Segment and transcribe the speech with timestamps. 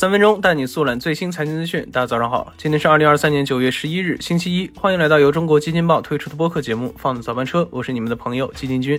[0.00, 1.86] 三分钟带你速览最新财经资讯。
[1.92, 4.70] 大家早上好，今天是二零二三年九月十一日，星期一。
[4.74, 8.98] 欢迎来到由中国基金报推出的播客节目《放的早班车》，我是你们的朋友基金君。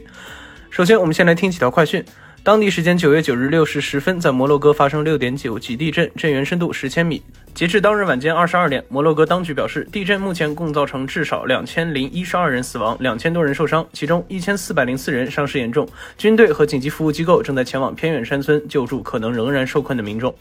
[0.69, 2.05] 首先，我们先来听几条快讯。
[2.43, 7.19] 当地时间九月九日六时十分，在摩洛哥发生六点九级地震，震源深度十千米。
[7.55, 15.89] 截至当日晚间二十二点，摩洛哥当局表示，地震目前共造成至少两千零一十二人死亡，两千多人受伤，其中一千四百零四人伤势严重。
[16.15, 20.31] 军队和紧急服务机构正在前往偏远山村救助可能仍然受困的民众。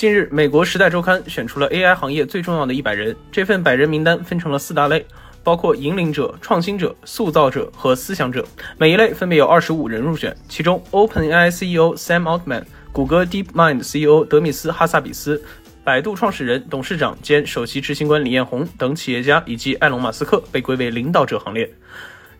[0.00, 5.04] 近日，美国《时代周刊》选出了 AI 行业最重要的一百人，这份百人名单分成了四大类。
[5.44, 8.42] 包括引领者、创新者、塑造者和思想者，
[8.78, 10.34] 每一类分别有二十五人入选。
[10.48, 15.42] 其中，OpenAI CEO Sam Altman、谷歌 DeepMind CEO 德米斯·哈萨比斯、
[15.84, 21.70] 百度创始人、董事长兼首席执行官李彦宏等企业家以及埃隆·马斯克被归为领导者行列。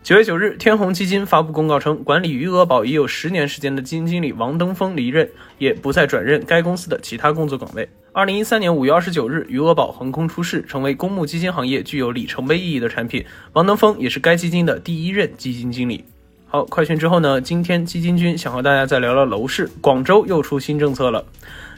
[0.03, 7.87] 九月九日，天弘基金发布公告称，管理余额宝已有十年时间的基金经理王登峰离任，也不再转任该公司的其他工作岗位。
[8.11, 13.23] 二零一三年五月二十九日，余额宝横空出世，成为公募基金行业具有里程碑意义的产品。
[13.53, 16.03] 王登峰也是该基金的第一任基金经理。
[16.47, 17.39] 好，快讯之后呢？
[17.39, 21.23] 今天基金君想和大家再聊聊楼市，广州又出新政策了。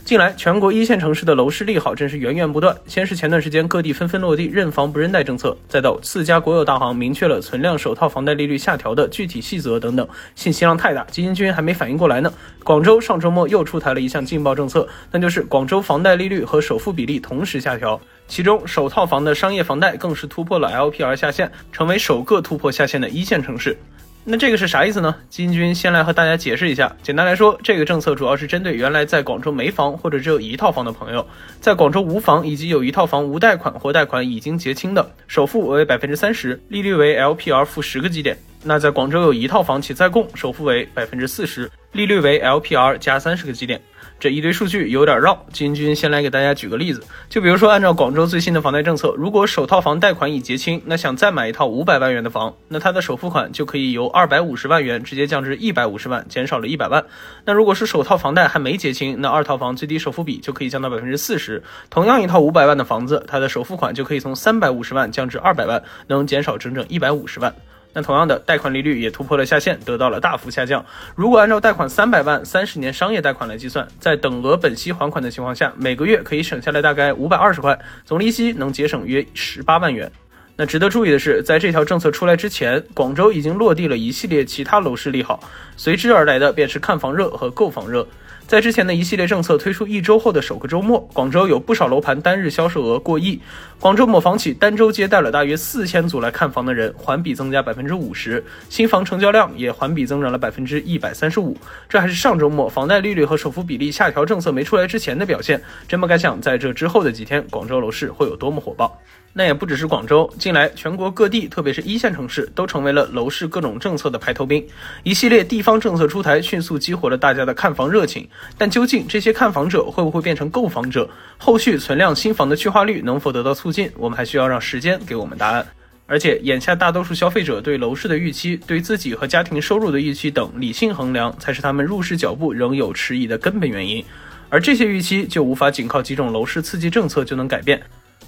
[0.06, 2.76] 近来，全国一线城市的楼市利好真是源源不断。
[2.88, 12.34] 先是前段时间各地纷纷落地认房不认贷政策，再到四家国有大行明确了存量首套房贷利率下调的具体细则等等，信息量太大，基金君还没反应过来呢。
[12.66, 23.78] 广州上周末又出台了一项劲爆政策，那就是广州房贷利率和首付比例同时下调，其中首套房的商业房贷更是突破了 LPR 下限，成为首个突破下限的一线城市。
[24.26, 25.14] 那这个是啥意思呢？
[25.30, 26.96] 金军先来和大家解释一下。
[27.04, 31.28] 简单来说，这个政策主要是针对原来在广州没房或者只有一套房的朋友，
[31.60, 38.38] 在广州无房以及有一套房无贷款或贷款已经结清的，首付为百分之三十，利率为 LPR 负十个基点。
[38.64, 43.82] 那在广州有一套房且在供，首付为百分之四十，利率为 LPR 加三十个基点。
[44.24, 57.04] 这一堆数据有点绕，金军先来给大家举个例子，就比如说按照广州最新的房贷政策，如果首套房贷款已结清，那想再买一套五百万元的房，那他的首付款就可以由二百五十万元直接降至一百五十万，减少了一百万。
[57.44, 61.62] 那如果是首套房贷还没结清，那二套房最低首付比就可以降到百分之四十。
[61.90, 67.54] 同样一套五百万的房子，它的首付款就可以从三百五十万降至二百万，能减少整整一百五十万。
[67.94, 70.84] 那同样的贷款利率也突破了下限，得到了大幅下降。
[71.16, 80.12] 如果按照贷款三百万、三十年商业贷款来计算，在等额本息还款的情况下，每个月可以省下来大概五百二十块，总利息能节省约十八万元。
[80.56, 85.40] 那值得注意的是，在这条政策出来之前，广州已经落地了一系列其他楼市利好，
[85.78, 88.08] 随之而来的便是看房热和购房热。
[88.48, 93.40] 在之前的一系列政策推出一周后的首个周末，广州有不少楼盘单日销售额过亿。
[93.80, 101.58] 广州某房企单周接待了大约四千组来看房的人，环比增加百分之五十，新房成交量也环比增长了百分之一百三十五。
[101.90, 105.62] 这还是上周末房贷利率和首付比例下调政策没出来之前的表现。
[105.88, 109.00] 真不敢想，在这之后的几天，广州楼市会有多么火爆。
[109.36, 114.64] 那也不只是广州，近来全国各地，特别是一线城市，都成为了楼市各种政策的排头兵。
[115.02, 118.30] 一系列地方政策出台，迅速激活了大家的看房热情。
[118.58, 121.10] 但究竟这些看房者会不会变成购房者？
[121.38, 123.92] 后续存量新房的去化率能否得到促进？
[123.98, 125.66] 我们还需要让时间给我们答案。
[126.06, 134.04] 而且，眼下大多数消费者对楼市的预期、对自己和家庭收入的预期等理性衡量，才是他们入市脚步仍有迟疑的根本原因。
[134.50, 137.82] 而这些预期就无法仅靠几种楼市刺激政策就能改变。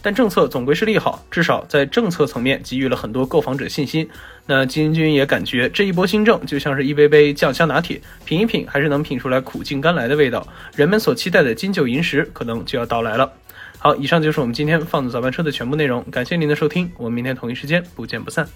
[0.06, 4.08] 但政策总归是利好，至少在政策层面给予了很多购房者信心。
[4.46, 10.48] 那金军也感觉这一波新政就像是一杯杯酱香拿铁，品一品还是能品出来苦尽甘来的味道。
[10.76, 13.34] 人们所期待的金九银十可能就要到来了。
[13.80, 18.48] 好，以上就是我们今天放的早班车的全部内容，感谢您的收听，我们明天同一时间不见不散。